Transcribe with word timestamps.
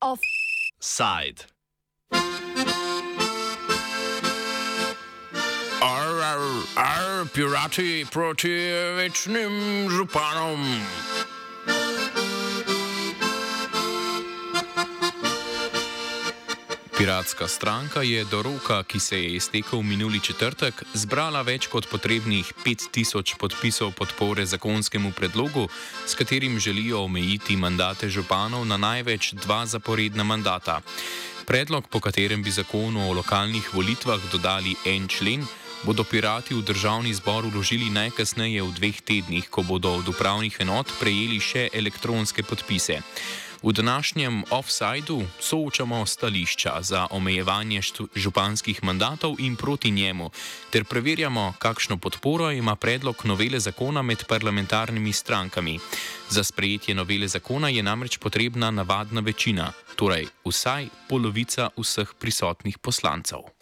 Offside. 0.00 1.44
Ar, 5.80 6.20
ar, 6.22 6.42
ar, 6.76 7.24
pirati 7.34 8.04
proti 8.10 8.72
večnim 8.96 9.88
županom. 9.90 10.82
Piratska 16.98 17.48
stranka 17.48 18.02
je 18.02 18.24
do 18.24 18.42
roka, 18.42 18.82
ki 18.82 19.00
se 19.00 19.22
je 19.22 19.34
iztekel 19.34 19.82
minuli 19.82 20.18
četrtek, 20.20 20.82
zbrala 20.94 21.44
več 21.46 21.68
kot 21.70 21.86
potrebnih 21.86 22.48
5000 22.64 23.36
podpisov 23.38 23.92
podpore 23.94 24.42
zakonskemu 24.46 25.12
predlogu, 25.14 25.68
s 26.06 26.18
katerim 26.18 26.58
želijo 26.58 27.04
omejiti 27.06 27.56
mandate 27.56 28.08
županov 28.10 28.66
na 28.66 28.76
največ 28.76 29.32
dva 29.32 29.62
zaporedna 29.66 30.24
mandata. 30.24 30.80
Predlog, 31.46 31.86
po 31.88 32.00
katerem 32.00 32.42
bi 32.42 32.50
zakonu 32.50 33.06
o 33.10 33.14
lokalnih 33.14 33.74
volitvah 33.74 34.18
dodali 34.32 34.74
en 34.86 35.06
člen, 35.08 35.46
bodo 35.86 36.04
pirati 36.04 36.54
v 36.54 36.66
državni 36.66 37.14
zbor 37.14 37.46
uložili 37.46 37.90
najkasneje 37.90 38.62
v 38.62 38.74
dveh 38.74 39.00
tednih, 39.00 39.46
ko 39.50 39.62
bodo 39.62 39.94
od 40.02 40.08
upravnih 40.08 40.56
enot 40.66 40.90
prejeli 40.98 41.38
še 41.38 41.68
elektronske 41.72 42.42
podpise. 42.42 42.98
V 43.62 43.72
današnjem 43.72 44.42
offsajdu 44.50 45.22
soočamo 45.40 46.06
stališča 46.06 46.78
za 46.80 47.06
omejevanje 47.10 47.80
županskih 48.14 48.84
mandatov 48.84 49.34
in 49.38 49.56
proti 49.56 49.90
njemu, 49.90 50.30
ter 50.70 50.84
preverjamo, 50.84 51.54
kakšno 51.58 51.96
podporo 51.96 52.50
ima 52.50 52.76
predlog 52.76 53.16
novele 53.24 53.60
zakona 53.60 54.02
med 54.02 54.24
parlamentarnimi 54.28 55.12
strankami. 55.12 55.78
Za 56.30 56.44
sprejetje 56.44 56.94
novele 56.94 57.28
zakona 57.28 57.68
je 57.68 57.82
namreč 57.82 58.18
potrebna 58.18 58.70
navadna 58.70 59.20
večina, 59.20 59.72
torej 59.96 60.26
vsaj 60.44 60.86
polovica 61.08 61.68
vseh 61.76 62.08
prisotnih 62.18 62.78
poslancev. 62.78 63.57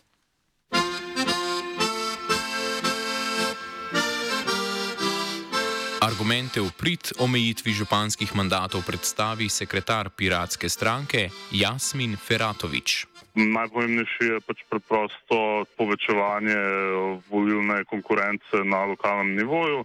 Argumente 6.17 6.65
v 6.65 6.73
prid 6.73 7.13
omejitvi 7.21 7.77
županskih 7.77 8.33
mandatov 8.33 8.89
predstavi 8.89 9.53
sekretar 9.53 10.09
piratske 10.09 10.65
stranke 10.65 11.29
Jasmin 11.53 12.17
Feratovič. 12.17 13.05
Najpomembnejši 13.37 14.25
je 14.25 14.39
pač 14.41 14.65
preprosto 14.65 15.69
povečevanje 15.77 16.57
volilne 17.29 17.85
konkurence 17.85 18.65
na 18.65 18.89
lokalnem 18.89 19.37
nivoju. 19.37 19.85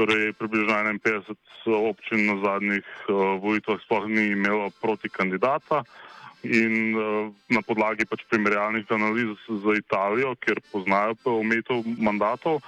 Torej, 0.00 0.32
približno 0.40 0.96
51 0.96 1.36
občin 1.68 2.24
na 2.24 2.40
zadnjih 2.40 2.88
uh, 3.12 3.36
volitvah 3.44 3.76
sploh 3.84 4.08
ni 4.08 4.32
imelo 4.32 4.72
proti 4.80 5.12
kandidata 5.12 5.84
in 6.50 6.94
uh, 6.94 7.30
na 7.48 7.62
podlagi 7.62 8.06
pač 8.08 8.24
primerjalnih 8.30 8.90
analiz 8.90 9.34
z 9.48 9.78
Italijo, 9.78 10.34
kjer 10.40 10.60
poznajo 10.72 11.16
omejitev 11.24 11.82
mandatov, 11.98 12.60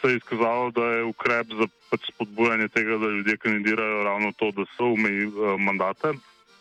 se 0.00 0.12
je 0.12 0.20
izkazalo, 0.20 0.70
da 0.70 0.84
je 0.84 1.04
ukrep 1.04 1.52
za 1.58 1.66
pač 1.90 2.08
spodbujanje 2.12 2.68
tega, 2.68 2.98
da 2.98 3.06
ljudje 3.06 3.36
kandidirajo 3.36 4.02
ravno 4.04 4.32
to, 4.36 4.50
da 4.50 4.66
so 4.76 4.92
umeji 4.96 5.26
uh, 5.26 5.54
mandate. 5.60 6.14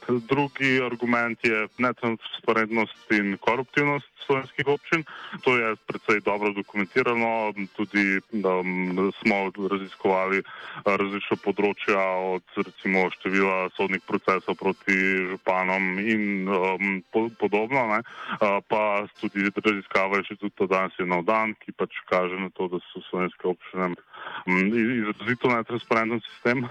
Drugi 0.07 0.81
argument 0.85 1.39
je 1.43 1.67
netransparentnost 1.77 3.11
in 3.11 3.37
koruptivnost 3.41 4.15
slovenskih 4.25 4.67
občin. 4.67 5.03
To 5.41 5.57
je 5.57 5.75
precej 5.75 6.21
dobro 6.25 6.53
dokumentirano. 6.53 7.53
Tudi 7.75 8.21
um, 8.33 9.11
smo 9.21 9.37
raziskovali 9.69 10.41
različne 10.85 11.37
področja 11.45 12.01
od 12.33 12.45
recimo 12.57 13.05
števila 13.17 13.69
sodnih 13.77 14.01
procesov 14.05 14.57
proti 14.61 14.97
županom 15.31 15.99
in 16.01 16.49
um, 16.49 17.01
podobno. 17.39 17.85
Ne? 17.93 18.01
Pa 18.69 18.81
tudi 19.21 19.49
raziskava 19.49 20.21
inštituta 20.21 20.69
danes 20.69 20.97
je 20.99 21.05
nov 21.05 21.25
dan, 21.29 21.53
ki 21.61 21.73
pač 21.77 21.93
kaže 22.09 22.37
na 22.41 22.49
to, 22.53 22.69
da 22.69 22.81
so 22.91 23.01
slovenske 23.09 23.49
občine 23.49 23.93
um, 23.93 24.65
izrazito 24.73 25.53
netransparenten 25.53 26.21
sistem. 26.29 26.69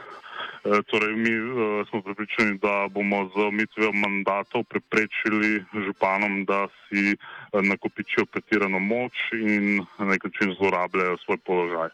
Eh, 0.65 0.83
torej, 0.89 1.13
mi 1.17 1.29
uh, 1.37 1.89
smo 1.89 2.03
pripričani, 2.03 2.59
da 2.59 2.89
bomo 2.91 3.29
z 3.37 3.37
omitvijo 3.37 3.93
mandatov 3.93 4.65
preprečili 4.65 5.65
županom, 5.87 6.45
da 6.45 6.69
si 6.69 7.13
uh, 7.13 7.61
nakopičijo 7.63 8.25
pretirano 8.33 8.79
moč 8.79 9.13
in 9.33 9.85
na 9.99 10.05
nek 10.05 10.25
način 10.25 10.55
zlorabljajo 10.59 11.17
svoj 11.17 11.39
položaj. 11.45 11.89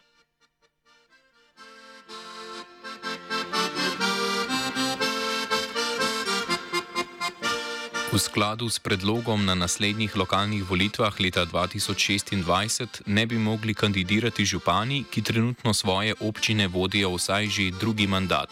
V 8.10 8.18
skladu 8.18 8.66
s 8.66 8.82
predlogom 8.82 9.38
na 9.46 9.54
naslednjih 9.54 10.10
lokalnih 10.18 10.66
volitvah 10.66 11.14
leta 11.22 11.46
2026 11.46 13.06
ne 13.06 13.22
bi 13.26 13.38
mogli 13.38 13.70
kandidirati 13.70 14.42
župani, 14.44 15.04
ki 15.06 15.22
trenutno 15.22 15.70
svoje 15.70 16.18
občine 16.18 16.66
vodijo 16.66 17.14
vsaj 17.14 17.46
že 17.46 17.70
drugi 17.70 18.10
mandat. 18.10 18.50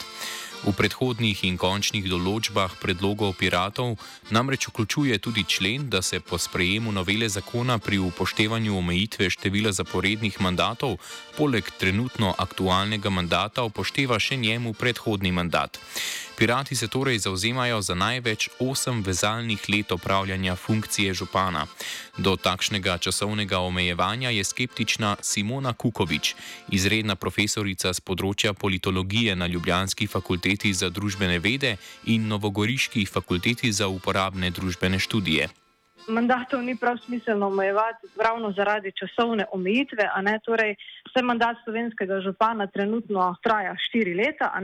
V 0.62 0.70
predhodnih 0.70 1.42
in 1.42 1.58
končnih 1.58 2.06
določbah 2.06 2.78
predlogov 2.78 3.34
piratov 3.34 3.98
namreč 4.30 4.70
vključuje 4.70 5.18
tudi 5.18 5.42
člen, 5.42 5.90
da 5.90 6.02
se 6.02 6.20
po 6.20 6.38
sprejemu 6.38 6.94
novele 6.94 7.26
zakona 7.28 7.78
pri 7.78 7.98
upoštevanju 7.98 8.78
omejitve 8.78 9.30
števila 9.30 9.74
zaporednih 9.74 10.38
mandatov 10.38 10.98
poleg 11.34 11.66
trenutno 11.78 12.30
aktualnega 12.38 13.10
mandata 13.10 13.66
upošteva 13.66 14.18
še 14.22 14.38
njemu 14.38 14.74
predhodni 14.74 15.34
mandat. 15.34 15.82
Pirati 16.38 16.76
se 16.76 16.88
torej 16.88 17.18
zauzemajo 17.18 17.80
za 17.80 17.94
največ 17.94 18.48
osem 18.60 19.02
vezalnih 19.06 19.64
let 19.68 19.92
opravljanja 19.92 20.54
funkcije 20.56 21.14
župana. 21.14 21.66
Do 22.18 22.36
takšnega 22.36 22.98
časovnega 22.98 23.58
omejevanja 23.58 24.30
je 24.30 24.44
skeptična 24.44 25.16
Simona 25.20 25.72
Kukovič, 25.72 26.34
izredna 26.70 27.16
profesorica 27.16 27.90
z 27.92 28.00
področja 28.00 28.52
politologije 28.54 29.34
na 29.36 29.46
Ljubljanski 29.46 30.06
fakulteti 30.06 30.72
za 30.72 30.90
družbene 30.90 31.38
vede 31.38 31.76
in 32.06 32.28
Novogoriški 32.28 33.06
fakulteti 33.06 33.72
za 33.72 33.88
uporabne 33.88 34.50
družbene 34.50 34.98
študije. 34.98 35.48
Mandatov 36.08 36.62
ni 36.62 36.76
prav 36.76 37.02
smiselno 37.04 37.46
omejevati, 37.46 38.06
ravno 38.16 38.52
zaradi 38.52 38.92
časovne 38.94 39.44
omejitve. 39.52 40.06
Torej, 40.44 40.76
vse 41.10 41.22
mandat 41.22 41.56
slovenskega 41.64 42.20
župana 42.20 42.66
trenutno 42.66 43.34
traja 43.42 43.74
štiri 43.88 44.14
leta. 44.14 44.54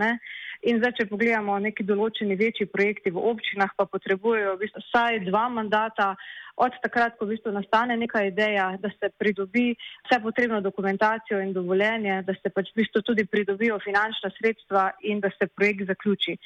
In 0.64 0.78
zdaj, 0.80 0.94
če 0.96 1.04
pogledamo 1.10 1.58
neki 1.60 1.84
določeni 1.84 2.38
večji 2.40 2.64
projekti 2.72 3.10
v 3.12 3.20
občinah, 3.20 3.74
pa 3.76 3.84
potrebujejo 3.84 4.54
v 4.54 4.62
bistvu 4.62 4.80
vsaj 4.80 5.18
dva 5.26 5.42
mandata 5.52 6.14
od 6.56 6.78
takrat, 6.80 7.18
ko 7.18 7.26
v 7.26 7.34
bistvu 7.34 7.52
nastane 7.52 7.98
neka 8.00 8.22
ideja, 8.30 8.70
da 8.80 8.88
se 8.94 9.10
pridobi 9.20 9.74
vse 10.06 10.20
potrebno 10.24 10.62
dokumentacijo 10.64 11.42
in 11.44 11.52
dovoljenje, 11.52 12.22
da 12.24 12.32
se 12.38 12.48
pač 12.48 12.72
v 12.72 12.80
bistvu 12.80 13.02
tudi 13.04 13.26
pridobijo 13.28 13.76
finančna 13.84 14.32
sredstva 14.38 14.86
in 15.04 15.20
da 15.20 15.28
se 15.36 15.50
projekt 15.52 15.84
zaključi. 15.90 16.38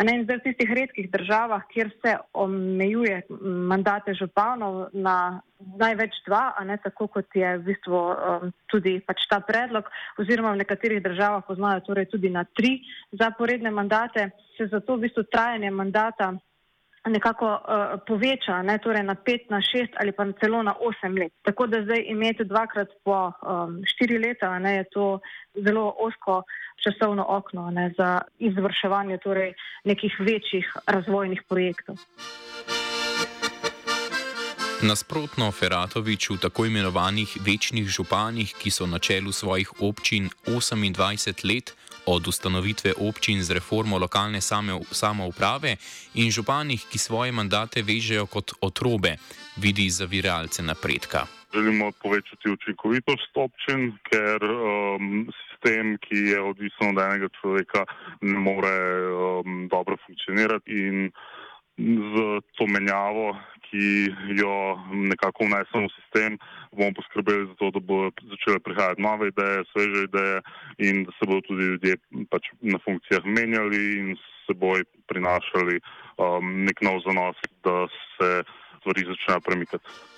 Ne, 0.00 0.14
in 0.16 0.22
zdaj 0.24 0.38
v 0.40 0.44
tistih 0.48 0.70
redkih 0.72 1.10
državah, 1.12 1.66
kjer 1.68 1.90
se 2.00 2.14
omejuje 2.32 3.20
mandate 3.68 4.14
županov 4.16 4.88
na 4.96 5.42
največ 5.76 6.22
dva, 6.24 6.54
a 6.56 6.64
ne 6.64 6.78
tako 6.80 7.08
kot 7.12 7.28
je 7.36 7.50
v 7.58 7.66
bistvu 7.66 8.00
um, 8.00 8.52
tudi 8.72 8.96
pač 9.04 9.26
ta 9.28 9.42
predlog, 9.44 9.90
oziroma 10.16 10.54
v 10.54 10.62
nekaterih 10.62 11.02
državah 11.04 11.44
poznajo 11.44 11.84
torej 11.84 12.08
tudi 12.08 12.32
na 12.32 12.46
tri 12.48 12.78
zaporedne 13.12 13.68
mandate, 13.70 14.30
se 14.56 14.70
zato 14.72 14.96
v 14.96 15.04
bistvu 15.04 15.26
trajanje 15.28 15.70
mandata 15.70 16.32
nekako 17.06 17.46
uh, 17.46 18.00
poveča, 18.06 18.62
ne, 18.62 18.78
torej 18.78 19.02
na 19.02 19.14
pet, 19.14 19.50
na 19.50 19.60
šest 19.60 19.96
ali 20.00 20.12
pa 20.12 20.26
celo 20.40 20.62
na 20.62 20.74
osem 20.80 21.16
let. 21.16 21.32
Tako 21.42 21.66
da 21.66 21.82
zdaj 21.82 22.04
imeti 22.06 22.44
dvakrat 22.44 22.88
po 23.04 23.32
um, 23.32 23.80
štiri 23.86 24.18
leta, 24.18 24.58
ne, 24.58 24.76
je 24.76 24.84
to 24.92 25.20
zelo 25.54 25.94
osko 25.98 26.42
časovno 26.84 27.24
okno 27.28 27.70
ne, 27.70 27.92
za 27.98 28.20
izvrševanje 28.38 29.18
torej, 29.18 29.54
nekih 29.84 30.20
večjih 30.20 30.72
razvojnih 30.86 31.42
projektov. 31.48 31.96
Nasprotno, 34.80 35.52
Feratovič 35.52 36.30
v 36.30 36.38
tako 36.40 36.64
imenovanih 36.64 37.36
večnih 37.44 37.84
županih, 37.84 38.54
ki 38.56 38.70
so 38.72 38.86
na 38.88 38.96
čelu 38.98 39.32
svojih 39.32 39.68
občin 39.84 40.30
28 40.48 41.44
let 41.44 41.76
od 42.06 42.28
ustanovitve 42.28 42.92
občin 42.98 43.42
z 43.42 43.50
reformo 43.58 43.98
lokalne 43.98 44.40
samouprave 44.90 45.76
in 46.14 46.30
županih, 46.30 46.86
ki 46.90 46.98
svoje 46.98 47.32
mandate 47.32 47.82
vežejo 47.82 48.26
kot 48.26 48.52
otrobe, 48.60 49.16
vidi 49.56 49.90
zaviralce 49.90 50.62
napredka. 50.62 51.26
Želimo 51.54 51.92
povečati 52.02 52.50
učinkovitost 52.50 53.34
občin, 53.34 53.98
ker 54.06 54.38
um, 54.44 55.26
sistem, 55.50 55.98
ki 55.98 56.16
je 56.30 56.40
odvisen 56.40 56.94
od 56.94 57.02
enega 57.02 57.28
človeka, 57.40 57.84
ne 58.20 58.38
more 58.38 58.74
um, 59.10 59.68
dobro 59.68 59.96
funkcionirati. 60.06 60.70
In 60.70 61.10
z 61.80 62.40
to 62.56 62.66
menjavo, 62.66 63.36
ki 63.70 64.10
jo 64.40 64.54
nekako 64.90 65.46
vnesemo 65.46 65.86
v 65.86 65.94
sistem, 65.94 66.38
bomo 66.74 66.92
poskrbeli 66.98 67.46
za 67.46 67.54
to, 67.62 67.70
da 67.70 67.80
bodo 67.80 68.10
začele 68.34 68.58
prihajati 68.66 69.02
nove 69.02 69.30
ideje, 69.30 69.64
sveže 69.72 70.04
ideje 70.08 70.36
in 70.78 71.04
da 71.04 71.14
se 71.18 71.26
bodo 71.26 71.40
tudi 71.48 71.70
ljudje 71.70 71.96
pač 72.30 72.50
na 72.60 72.78
funkcijah 72.84 73.24
menjali 73.24 73.82
in 73.98 74.16
seboj 74.46 74.84
prinašali 75.06 75.80
um, 76.18 76.64
nek 76.66 76.82
nov 76.82 77.02
zanos, 77.06 77.38
da 77.64 77.86
se 78.18 78.42
stvari 78.80 79.06
začnejo 79.06 79.40
premikati. 79.46 80.09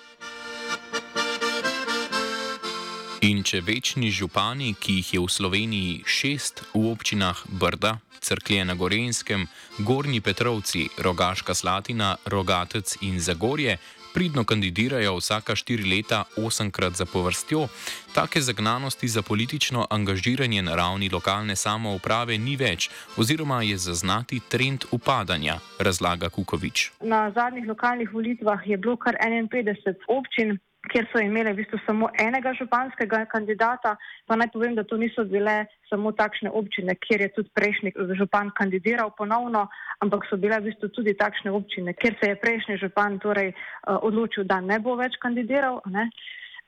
In 3.23 3.45
če 3.47 3.61
večni 3.63 4.09
župani, 4.11 4.73
ki 4.75 4.97
jih 4.99 5.11
je 5.15 5.21
v 5.23 5.31
Sloveniji 5.31 5.91
šest 6.11 6.65
v 6.75 6.89
občinah 6.91 7.39
Brda, 7.47 8.01
Crklje 8.19 8.65
na 8.67 8.75
Gorenskem, 8.75 9.45
Gornji 9.79 10.19
Petrovci, 10.19 10.89
Rogaška 10.99 11.55
Slatina, 11.55 12.17
Rogatec 12.27 12.97
in 13.07 13.21
Zagorje, 13.23 13.77
pridno 14.11 14.43
kandidirajo 14.43 15.15
vsaka 15.21 15.55
štiri 15.55 15.87
leta, 15.87 16.25
osemkrat 16.35 16.99
za 16.99 17.07
povrstjo, 17.07 17.69
take 18.11 18.43
zagnanosti 18.43 19.07
za 19.09 19.23
politično 19.23 19.87
angažiranje 19.91 20.63
na 20.63 20.75
ravni 20.75 21.07
lokalne 21.07 21.55
samouprave 21.55 22.39
ni 22.43 22.57
več, 22.59 22.91
oziroma 23.15 23.63
je 23.63 23.79
zaznati 23.79 24.43
trend 24.51 24.91
upadanja, 24.91 25.61
razlaga 25.79 26.27
Kukovič. 26.27 26.91
Na 27.07 27.31
zadnjih 27.31 27.71
lokalnih 27.71 28.11
volitvah 28.11 28.67
je 28.67 28.77
bilo 28.77 28.99
kar 28.99 29.15
51 29.15 30.11
občin 30.11 30.59
kjer 30.91 31.07
so 31.13 31.21
imeli 31.23 31.53
v 31.53 31.61
bistvu 31.63 31.79
samo 31.87 32.09
enega 32.19 32.53
županskega 32.59 33.25
kandidata. 33.31 33.95
Pa 34.27 34.37
naj 34.37 34.51
povem, 34.55 34.75
da 34.75 34.85
to 34.85 34.97
niso 34.99 35.25
bile 35.25 35.67
samo 35.91 36.13
takšne 36.13 36.51
občine, 36.51 36.97
kjer 36.99 37.27
je 37.27 37.29
tudi 37.37 37.51
prejšnji 37.55 37.93
župan 38.19 38.51
kandidiral 38.59 39.13
ponovno, 39.19 39.69
ampak 40.03 40.27
so 40.31 40.37
bile 40.37 40.59
v 40.61 40.71
bistvu 40.71 40.91
tudi 40.97 41.15
takšne 41.15 41.55
občine, 41.55 41.95
kjer 41.95 42.19
se 42.21 42.33
je 42.33 42.41
prejšnji 42.43 42.81
župan 42.83 43.21
torej, 43.23 43.53
uh, 43.55 44.03
odločil, 44.03 44.45
da 44.45 44.61
ne 44.61 44.81
bo 44.83 44.97
več 44.99 45.19
kandidiral. 45.23 45.81
Ne. 45.87 46.09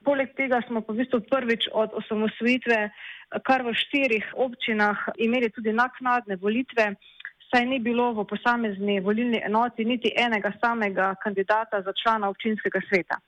Poleg 0.05 0.35
tega 0.39 0.61
smo 0.69 0.85
pa 0.85 0.93
v 0.93 1.03
bistvu 1.03 1.25
prvič 1.27 1.69
od 1.73 1.97
osamosvojitve 1.99 2.79
kar 3.43 3.65
v 3.67 3.75
štirih 3.75 4.27
občinah 4.37 5.09
imeli 5.19 5.51
tudi 5.51 5.73
naknadne 5.73 6.37
volitve. 6.37 6.95
Saj 7.51 7.67
ni 7.67 7.79
bilo 7.79 8.13
v 8.15 8.25
posamezni 8.27 9.01
volilni 9.01 9.39
enoti 9.43 9.85
niti 9.85 10.11
enega 10.17 10.53
samega 10.61 11.15
kandidata 11.23 11.83
za 11.83 11.93
člana 11.93 12.29
občinskega 12.29 12.81
sveta 12.89 13.19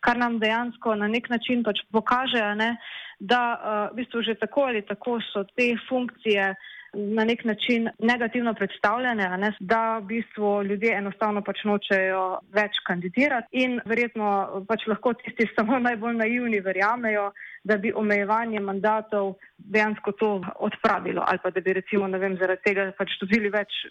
kar 0.00 0.18
nam 0.18 0.38
dejansko 0.38 0.94
na 0.94 1.08
nek 1.08 1.28
način 1.30 1.62
pač 1.66 1.82
pokaže, 1.92 2.42
ne, 2.54 2.76
da 3.20 3.42
uh, 3.52 3.92
v 3.92 4.02
bistvu 4.02 4.22
že 4.22 4.34
tako 4.38 4.68
ali 4.70 4.82
tako 4.86 5.18
so 5.32 5.44
te 5.56 5.74
funkcije 5.88 6.54
na 6.94 7.24
nek 7.24 7.44
način 7.44 7.88
negativno 7.98 8.54
predstavljene, 8.54 9.28
ne, 9.38 9.52
da 9.60 9.98
v 9.98 10.04
bistvu 10.04 10.62
ljudje 10.62 10.94
enostavno 10.96 11.42
pač 11.44 11.64
nočejo 11.64 12.38
več 12.54 12.80
kandidirati 12.86 13.64
in 13.64 13.80
verjetno 13.84 14.64
pač 14.68 14.86
lahko 14.86 15.12
tisti 15.20 15.48
samo 15.56 15.78
najbolj 15.78 16.16
naivni 16.16 16.60
verjamejo, 16.64 17.30
da 17.64 17.76
bi 17.76 17.92
omejevanje 17.92 18.60
mandatov 18.60 19.34
dejansko 19.58 20.12
to 20.12 20.30
odpravilo 20.54 21.24
ali 21.26 21.38
pa 21.42 21.50
da 21.50 21.60
bi 21.60 21.72
recimo, 21.72 22.08
ne 22.08 22.18
vem, 22.18 22.38
zaradi 22.40 22.64
tega 22.64 22.90
pač 22.98 23.18
dobili 23.20 23.50
več 23.50 23.84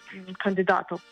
kandidatov. 0.44 1.04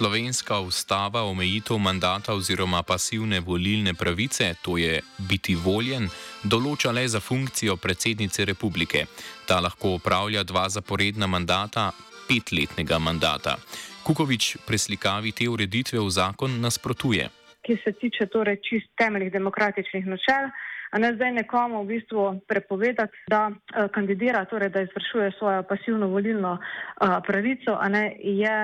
Slovenska 0.00 0.60
ustava 0.60 1.22
omejitev 1.28 1.76
mandata 1.78 2.32
oziroma 2.32 2.82
pasivne 2.82 3.40
volilne 3.40 3.92
pravice, 3.94 4.54
to 4.64 4.78
je 4.80 5.02
biti 5.28 5.52
voljen, 5.54 6.06
določa 6.52 6.88
le 6.96 7.02
za 7.04 7.20
funkcijo 7.20 7.76
predsednice 7.76 8.46
republike. 8.48 9.02
Ta 9.44 9.58
lahko 9.60 9.98
upravlja 9.98 10.46
dva 10.48 10.64
zaporedna 10.72 11.28
mandata, 11.28 11.90
petletnega 12.30 12.96
mandata. 12.96 13.58
Kukovič 14.06 14.56
preslikavi 14.64 15.34
te 15.36 15.50
ureditve 15.52 16.00
v 16.00 16.08
zakon 16.08 16.56
nasprotuje. 16.64 17.28
Ki 17.60 17.76
se 17.84 17.92
tiče 17.92 18.30
torej 18.32 18.56
čist 18.64 18.88
temeljih 18.96 19.28
demokratičnih 19.36 20.08
načel. 20.08 20.48
A 20.90 20.98
ne 20.98 21.12
zdaj 21.14 21.36
nekomu 21.44 21.84
v 21.84 21.86
bistvu 21.92 22.22
prepovedati, 22.48 23.20
da 23.30 23.50
uh, 23.52 23.84
kandidira, 23.94 24.46
torej 24.48 24.72
da 24.74 24.80
izvršuje 24.82 25.36
svojo 25.38 25.62
pasivno 25.68 26.08
volilno 26.08 26.56
uh, 26.56 27.20
pravico, 27.26 27.76
a 27.78 27.86
ne 27.88 28.16
je 28.18 28.56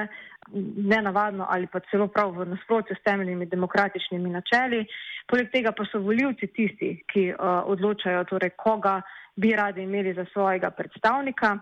nenavadno 0.77 1.47
ali 1.49 1.67
pa 1.67 1.81
celo 1.91 2.09
prav 2.09 2.31
v 2.31 2.47
nasprotju 2.47 2.97
s 2.97 3.03
temeljnimi 3.05 3.47
demokratičnimi 3.47 4.31
načeli. 4.31 4.87
Poleg 5.27 5.51
tega 5.53 5.73
pa 5.73 5.85
so 5.91 5.99
voljivci 6.01 6.47
tisti, 6.47 6.91
ki 7.13 7.33
uh, 7.33 7.39
odločajo, 7.67 8.25
torej, 8.25 8.51
koga 8.57 9.01
bi 9.37 9.53
radi 9.57 9.83
imeli 9.83 10.15
za 10.15 10.25
svojega 10.33 10.71
predstavnika. 10.71 11.59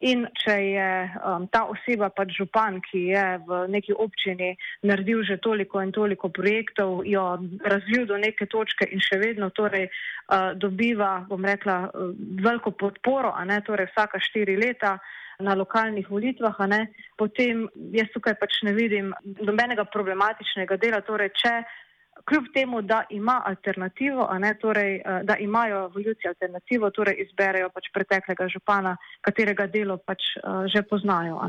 In 0.00 0.24
če 0.32 0.54
je 0.64 0.90
um, 1.28 1.44
ta 1.52 1.66
oseba 1.68 2.08
pač 2.08 2.32
župan, 2.38 2.78
ki 2.80 3.02
je 3.12 3.24
v 3.44 3.58
neki 3.68 3.92
občini 3.92 4.54
naredil 4.88 5.20
že 5.28 5.36
toliko 5.44 5.82
in 5.84 5.92
toliko 5.92 6.30
projektov, 6.32 7.04
jo 7.04 7.24
razvil 7.60 8.06
do 8.08 8.16
neke 8.16 8.48
točke 8.48 8.88
in 8.88 9.04
še 9.04 9.20
vedno 9.20 9.50
torej, 9.52 9.90
uh, 9.90 10.56
dobiva, 10.56 11.26
bom 11.28 11.44
rekla, 11.44 11.90
uh, 11.92 12.14
veliko 12.16 12.72
podporo, 12.72 13.34
a 13.36 13.44
ne 13.44 13.60
torej 13.60 13.92
vsaka 13.92 14.22
štiri 14.24 14.56
leta, 14.56 14.96
na 15.40 15.54
lokalnih 15.56 16.04
volitvah, 16.10 16.56
potem 17.16 17.64
jaz 17.96 18.08
tukaj 18.12 18.36
pač 18.36 18.60
ne 18.62 18.74
vidim 18.76 19.12
nobenega 19.40 19.84
problematičnega 19.88 20.76
dela. 20.76 21.00
Torej, 21.00 21.32
če 21.32 21.54
kljub 22.24 22.44
temu, 22.54 22.82
da 22.82 23.04
ima 23.10 23.42
alternativo, 23.46 24.28
ne, 24.38 24.54
torej, 24.58 24.94
eh, 24.96 25.20
da 25.22 25.36
imajo 25.36 25.88
voljivci 25.88 26.28
alternativo, 26.28 26.90
torej 26.90 27.16
izberejo 27.18 27.70
pač 27.74 27.90
preteklega 27.94 28.48
župana, 28.48 28.96
katerega 29.20 29.66
delo 29.66 29.96
pač 29.96 30.34
uh, 30.36 30.66
že 30.66 30.82
poznajo. 30.82 31.40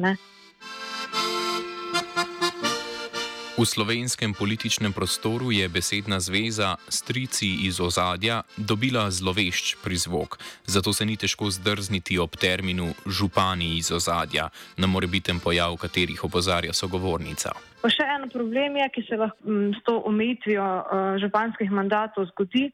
V 3.62 3.66
slovenskem 3.66 4.34
političnem 4.34 4.90
prostoru 4.90 5.52
je 5.52 5.70
besedna 5.70 6.18
zveza 6.20 6.82
strici 6.90 7.68
iz 7.68 7.78
ozadja 7.78 8.42
dobila 8.58 9.12
zlovešč 9.12 9.76
prizvok, 9.84 10.40
zato 10.66 10.94
se 10.94 11.06
ni 11.06 11.18
težko 11.18 11.52
zdrzniti 11.52 12.18
ob 12.18 12.34
terminu 12.42 12.94
župani 13.06 13.78
iz 13.78 13.92
ozadja, 13.92 14.50
na 14.78 14.88
morebiten 14.88 15.40
pojav 15.40 15.78
katerih 15.78 16.24
opozarja 16.24 16.74
sogovornica. 16.74 17.71
Pa 17.82 17.90
še 17.90 18.06
en 18.06 18.28
problem 18.30 18.78
je, 18.78 18.90
ki 18.96 19.06
se 19.08 19.18
lahko 19.18 19.60
s 19.74 19.84
to 19.88 19.98
omejitvijo 20.06 20.66
uh, 20.66 21.16
županskih 21.22 21.72
mandatov 21.74 22.28
zgodi, 22.34 22.70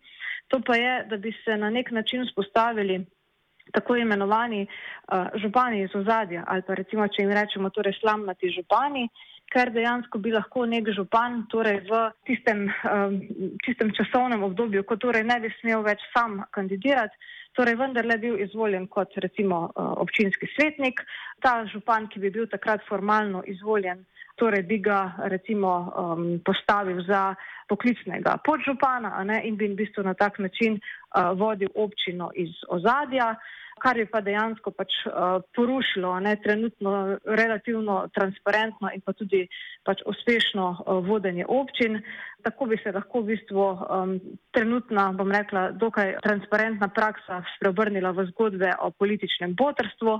to 0.51 0.59
pa 0.63 0.75
je, 0.75 0.97
da 1.11 1.17
bi 1.17 1.31
se 1.43 1.55
na 1.57 1.69
nek 1.69 1.91
način 1.91 2.25
spostavili 2.27 2.99
tako 3.75 3.95
imenovani 3.99 4.61
uh, 4.63 5.27
župani 5.43 5.81
iz 5.83 5.95
ozadja 5.95 6.43
ali 6.47 6.63
pa 6.67 6.75
recimo, 6.75 7.07
če 7.07 7.23
jim 7.23 7.33
rečemo, 7.35 7.69
torej 7.75 7.97
slamnati 7.99 8.51
župani 8.55 9.07
ker 9.53 9.71
dejansko 9.71 10.19
bi 10.19 10.33
lahko 10.35 10.65
nek 10.67 10.89
župan 10.95 11.45
torej 11.51 11.79
v 11.87 12.01
tistem, 12.27 12.67
um, 12.67 13.17
tistem 13.63 13.93
časovnem 13.95 14.43
obdobju, 14.43 14.83
ko 14.83 14.97
torej 14.99 15.23
ne 15.27 15.39
bi 15.43 15.51
smel 15.61 15.85
več 15.85 16.03
sam 16.11 16.41
kandidirati, 16.55 17.15
torej 17.55 17.77
vendarle 17.79 18.17
bil 18.21 18.35
izvoljen 18.43 18.87
kot 18.91 19.15
recimo 19.23 19.67
uh, 19.69 19.93
občinski 20.03 20.49
svetnik. 20.55 21.01
Ta 21.43 21.61
župan, 21.71 22.09
ki 22.11 22.19
bi 22.19 22.33
bil 22.33 22.49
takrat 22.51 22.83
formalno 22.89 23.43
izvoljen, 23.47 24.03
torej 24.37 24.63
bi 24.69 24.77
ga 24.79 25.17
recimo 25.33 25.71
um, 25.73 26.39
postavil 26.45 27.03
za 27.07 27.35
poklicnega 27.67 28.37
podžupana 28.45 29.23
ne, 29.23 29.41
in 29.49 29.57
bi 29.57 29.67
v 29.67 29.75
bistvu 29.83 30.05
na 30.05 30.13
tak 30.13 30.39
način 30.39 30.77
uh, 30.79 31.33
vodil 31.37 31.69
občino 31.75 32.31
iz 32.35 32.53
ozadja 32.69 33.35
kar 33.79 33.97
je 33.97 34.05
pa 34.09 34.21
dejansko 34.21 34.71
pač, 34.73 34.93
uh, 35.05 35.39
porušilo 35.55 36.17
ne, 36.25 36.35
trenutno 36.41 37.17
relativno 37.25 37.99
transparentno 38.13 38.91
in 38.93 39.01
pa 39.05 39.13
tudi 39.13 39.45
pač 39.85 40.01
uspešno 40.05 40.67
uh, 40.73 40.99
vodenje 41.05 41.45
občin. 41.47 42.01
Tako 42.45 42.69
bi 42.71 42.79
se 42.83 42.93
lahko 42.95 43.21
v 43.21 43.33
bistvu 43.33 43.65
um, 43.65 44.17
trenutna, 44.55 45.11
bom 45.17 45.31
rekla, 45.31 45.71
dokaj 45.77 46.17
transparentna 46.23 46.89
praksa 46.93 47.41
spreobrnila 47.55 48.13
v 48.15 48.27
zgodbe 48.31 48.73
o 48.81 48.91
političnem 48.91 49.55
botrstvu, 49.57 50.19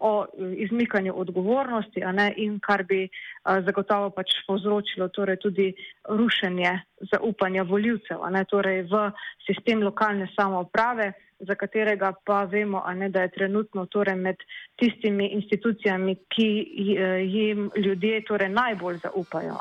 o 0.00 0.26
izmikanju 0.56 1.12
odgovornosti 1.16 2.00
ne, 2.12 2.32
in 2.36 2.58
kar 2.60 2.84
bi 2.84 3.08
zagotovo 3.44 4.10
pač 4.10 4.34
povzročilo 4.46 5.08
torej 5.08 5.36
tudi 5.36 5.72
rušenje 6.08 6.72
zaupanja 7.12 7.62
voljivcev 7.62 8.18
torej 8.50 8.82
v 8.82 9.10
sistem 9.46 9.82
lokalne 9.82 10.28
samouprave 10.36 11.12
za 11.38 11.54
katerega 11.54 12.12
pa 12.24 12.44
vemo, 12.44 12.82
ne, 12.94 13.08
da 13.08 13.22
je 13.22 13.30
trenutno 13.30 13.86
torej 13.86 14.16
med 14.16 14.36
tistimi 14.76 15.28
institucijami, 15.38 16.16
ki 16.28 16.48
jim 17.22 17.70
ljudje 17.76 18.24
torej 18.24 18.48
najbolj 18.48 18.98
zaupajo. 19.02 19.60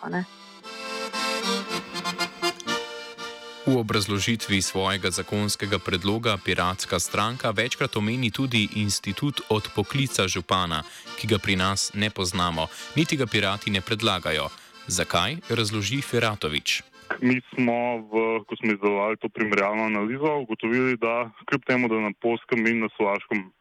V 3.68 3.76
obrazložitvi 3.76 4.64
svojega 4.64 5.12
zakonskega 5.12 5.76
predloga 5.84 6.40
Piratska 6.40 7.04
stranka 7.04 7.52
večkrat 7.52 8.00
omeni 8.00 8.32
tudi 8.32 8.64
institut 8.80 9.44
od 9.52 9.68
poklica 9.76 10.24
župana, 10.24 10.88
ki 11.20 11.28
ga 11.28 11.36
pri 11.36 11.60
nas 11.60 11.92
ne 11.92 12.08
poznamo, 12.08 12.72
niti 12.96 13.20
ga 13.20 13.28
pirati 13.28 13.68
ne 13.68 13.84
predlagajo. 13.84 14.48
Zakaj, 14.88 15.52
razloži 15.52 16.00
Feratovič. 16.00 16.80
Mi 17.20 17.44
smo, 17.52 18.08
v, 18.08 18.14
ko 18.48 18.56
smo 18.56 18.72
izdelovali 18.72 19.20
to 19.20 19.28
primerjalno 19.36 19.84
analizo, 19.92 20.32
ugotovili, 20.48 20.96
da 20.96 21.28
kljub 21.52 21.68
temu, 21.68 21.92
da 21.92 22.00
na 22.08 22.12
Polskem 22.24 22.64
in 22.72 22.88
na 22.88 22.90
Slovaškem 22.96 23.52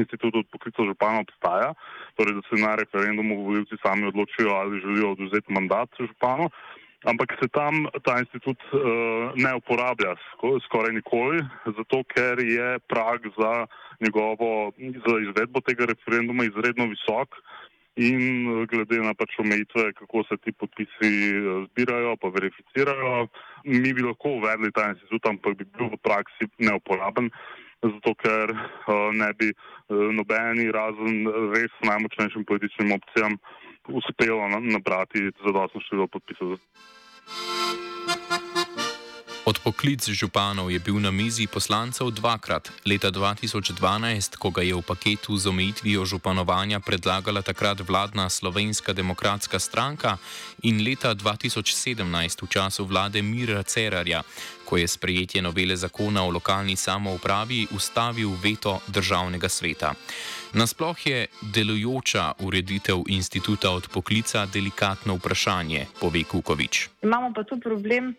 institut 0.00 0.40
odpoklica 0.40 0.88
župana 0.88 1.20
obstaja, 1.20 1.74
torej 2.16 2.40
da 2.40 2.42
se 2.48 2.56
na 2.64 2.72
referendumu 2.80 3.44
voljivci 3.44 3.76
sami 3.84 4.08
odločijo, 4.08 4.56
ali 4.56 4.80
želijo 4.80 5.12
oduzeti 5.12 5.52
mandat 5.52 5.92
županu. 6.00 6.48
Ampak 7.04 7.36
se 7.40 7.48
tam 7.52 7.84
ta 8.02 8.18
institut 8.18 8.56
uh, 8.72 9.32
ne 9.36 9.54
uporablja 9.60 10.14
skoraj 10.64 10.94
nikoli, 10.96 11.42
zato 11.66 12.02
ker 12.08 12.40
je 12.40 12.78
prag 12.88 13.28
za 13.36 13.66
njegovo 14.00 14.72
za 14.78 15.14
izvedbo 15.28 15.60
tega 15.60 15.84
referenduma 15.92 16.44
izredno 16.44 16.86
visok 16.86 17.36
in 17.96 18.48
glede 18.66 18.98
na 18.98 19.14
pač 19.14 19.36
omejitve, 19.38 19.92
kako 20.00 20.24
se 20.28 20.36
ti 20.42 20.52
podpisi 20.52 21.10
eh, 21.30 21.44
zbirajo, 21.68 22.16
pa 22.16 22.28
verificirajo, 22.34 23.28
mi 23.64 23.92
bi 23.94 24.02
lahko 24.02 24.32
uvedli 24.40 24.72
ta 24.74 24.88
institut, 24.90 25.28
ampak 25.30 25.54
bi 25.60 25.64
bil 25.76 25.92
v 25.92 26.00
praksi 26.02 26.50
neuporaben 26.58 27.30
zato 27.84 28.14
ker 28.22 28.48
uh, 28.50 29.12
ne 29.12 29.28
bi 29.38 29.50
uh, 29.52 30.08
nobeni 30.16 30.70
razen 30.72 31.28
res 31.52 31.72
najmočnejšim 31.84 32.44
političnim 32.48 32.94
opcijam 32.96 33.36
uspelo 33.88 34.48
nabrati 34.48 35.18
zadostno 35.44 35.80
število 35.80 36.06
podpisov. 36.06 36.58
Odpoklic 39.44 40.00
županov 40.08 40.72
je 40.72 40.80
bil 40.80 40.96
na 40.96 41.12
mizi 41.12 41.44
poslancev 41.44 42.08
dvakrat. 42.16 42.72
Leta 42.88 43.12
2012, 43.12 44.40
ko 44.40 44.48
ga 44.48 44.64
je 44.64 44.72
v 44.72 44.80
paketu 44.80 45.36
z 45.36 45.52
omejitvijo 45.52 46.08
županovanja 46.08 46.80
predlagala 46.80 47.44
takrat 47.44 47.84
vladna 47.84 48.32
slovenska 48.32 48.96
demokratska 48.96 49.60
stranka, 49.60 50.16
in 50.64 50.80
leta 50.80 51.12
2017 51.12 52.40
v 52.40 52.48
času 52.48 52.88
vlade 52.88 53.20
Mira 53.20 53.60
Cerarja, 53.62 54.24
ko 54.74 54.78
je 54.78 54.88
sprejetje 54.88 55.42
novele 55.42 55.76
zakona 55.76 56.24
o 56.26 56.30
lokalni 56.30 56.76
samoupravi 56.76 57.66
ustavil 57.76 58.30
veto 58.42 58.80
državnega 58.90 59.48
sveta. 59.48 59.92
Nasploh 60.52 61.06
je 61.06 61.26
delujoča 61.54 62.32
ureditev 62.42 63.04
instituta 63.06 63.70
odpoklica 63.70 64.46
delikatno 64.46 65.14
vprašanje, 65.14 65.86
pove 66.00 66.24
Kukovič. 66.24 66.88
Imamo 67.02 67.30
pa 67.36 67.44
tu 67.44 67.60
problem 67.60 68.14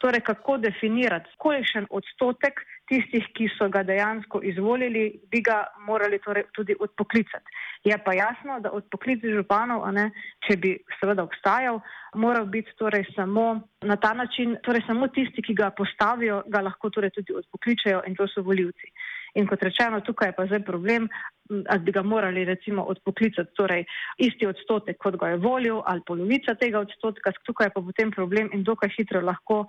torej 0.00 0.20
kako 0.20 0.58
definirati, 0.58 1.30
kolikšen 1.38 1.86
odstotek 1.90 2.60
tistih, 2.88 3.26
ki 3.36 3.48
so 3.56 3.68
ga 3.72 3.82
dejansko 3.86 4.40
izvolili, 4.42 5.04
bi 5.30 5.42
ga 5.44 5.60
morali 5.86 6.18
torej 6.24 6.46
tudi 6.56 6.76
odpoklicati. 6.80 7.56
Je 7.84 7.98
pa 8.04 8.14
jasno, 8.16 8.58
da 8.60 8.72
odpoklic 8.74 9.22
županov, 9.34 9.84
ne, 9.94 10.08
če 10.46 10.56
bi 10.56 10.74
seveda 10.98 11.24
obstajal, 11.28 11.80
moral 12.18 12.48
biti 12.50 12.74
torej 12.80 13.06
samo 13.14 13.60
na 13.84 13.96
ta 13.96 14.14
način, 14.14 14.56
torej 14.64 14.82
samo 14.86 15.08
tisti, 15.14 15.44
ki 15.44 15.54
ga 15.54 15.70
postavijo, 15.70 16.42
ga 16.48 16.64
lahko 16.64 16.90
torej 16.90 17.14
tudi 17.16 17.36
odpokličajo 17.42 18.02
in 18.08 18.16
to 18.18 18.26
so 18.32 18.42
voljivci. 18.42 18.92
In 19.38 19.46
kot 19.46 19.62
rečeno, 19.62 20.00
tukaj 20.00 20.32
je 20.32 20.36
pa 20.36 20.46
zdaj 20.48 20.64
problem, 20.64 21.08
ali 21.48 21.80
bi 21.80 21.92
ga 21.92 22.02
morali 22.02 22.44
recimo 22.44 22.82
odpoklicati, 22.82 23.54
torej 23.56 23.84
isti 24.18 24.46
odstotek, 24.46 24.98
kot 24.98 25.16
ga 25.16 25.28
je 25.32 25.36
volil, 25.36 25.82
ali 25.86 26.04
polovica 26.06 26.54
tega 26.54 26.80
odstotka, 26.80 27.32
tukaj 27.44 27.66
je 27.66 27.74
pa 27.76 27.80
potem 27.80 28.10
problem 28.10 28.50
in 28.52 28.64
dokaj 28.64 28.92
hitro 28.96 29.20
lahko 29.24 29.64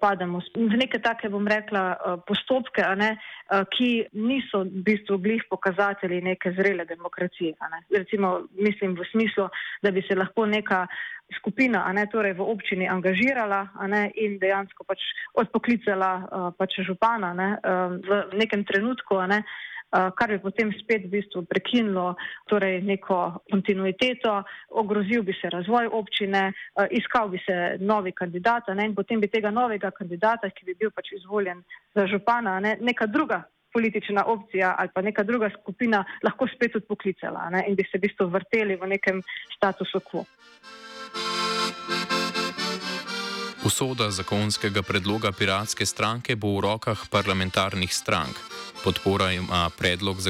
pademo 0.00 0.40
v 0.54 0.76
neke 0.76 0.98
take, 0.98 1.28
bom 1.30 1.46
rekla, 1.46 1.82
eh, 1.94 2.16
postopke, 2.26 2.82
ne, 2.96 3.16
eh, 3.16 3.64
ki 3.70 4.06
niso 4.12 4.64
v 4.64 4.82
bistvu 4.82 5.18
glih 5.18 5.42
pokazatelji 5.50 6.20
neke 6.20 6.52
zrele 6.52 6.84
demokracije. 6.84 7.54
Ne. 7.70 7.82
Recimo, 7.90 8.46
mislim 8.58 8.94
v 8.94 9.04
smislu, 9.10 9.48
da 9.82 9.90
bi 9.90 10.02
se 10.02 10.14
lahko 10.14 10.46
neka 10.46 10.86
skupina, 11.38 11.84
a 11.86 11.92
ne 11.92 12.06
torej 12.06 12.34
v 12.34 12.42
občini 12.42 12.88
angažirala 12.88 13.68
ne, 13.88 14.10
in 14.14 14.38
dejansko 14.38 14.84
pač 14.84 15.00
odpoklicala 15.34 16.10
uh, 16.20 16.50
pač 16.58 16.84
župana 16.84 17.32
ne, 17.32 17.48
v 18.04 18.36
nekem 18.36 18.64
trenutku, 18.64 19.16
ne, 19.26 19.40
kar 20.18 20.32
bi 20.32 20.38
potem 20.42 20.72
spet 20.78 21.06
v 21.06 21.12
bistvu 21.18 21.44
prekinilo 21.46 22.14
torej 22.50 22.80
neko 22.82 23.20
kontinuiteto, 23.50 24.34
ogrozil 24.80 25.22
bi 25.22 25.34
se 25.38 25.50
razvoj 25.50 25.90
občine, 25.92 26.48
uh, 26.50 26.86
iskal 26.90 27.28
bi 27.28 27.40
se 27.46 27.78
novi 27.80 28.12
kandidat 28.12 28.68
ne, 28.74 28.88
in 28.90 28.94
potem 28.94 29.20
bi 29.20 29.30
tega 29.30 29.50
novega 29.50 29.90
kandidata, 29.94 30.50
ki 30.50 30.66
bi 30.70 30.78
bil 30.78 30.90
pač 30.94 31.12
izvoljen 31.18 31.62
za 31.94 32.06
župana, 32.10 32.58
ne, 32.60 32.76
neka 32.80 33.06
druga 33.06 33.44
politična 33.74 34.24
opcija 34.30 34.74
ali 34.78 34.88
pa 34.94 35.02
neka 35.02 35.22
druga 35.22 35.50
skupina 35.50 36.04
lahko 36.22 36.46
spet 36.54 36.76
odpoklicala 36.76 37.50
ne, 37.50 37.64
in 37.68 37.74
bi 37.74 37.82
se 37.82 37.98
v 37.98 38.06
bistvu 38.06 38.30
vrteli 38.30 38.78
v 38.78 38.94
nekem 38.94 39.22
statusu 39.56 40.00
quo. 40.00 40.26
Usoda 43.64 44.10
zakonskega 44.10 44.82
predloga 44.84 45.30
piratske 45.32 45.86
stranke 45.88 46.36
bo 46.36 46.50
v 46.52 46.68
rokah 46.68 47.00
parlamentarnih 47.08 47.88
strank. 47.88 48.36
Podpora 48.84 49.32
ima 49.32 49.70
predlog 49.72 50.20